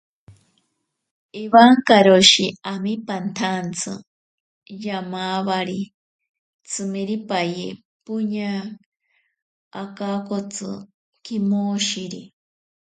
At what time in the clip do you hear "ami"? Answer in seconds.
2.71-2.93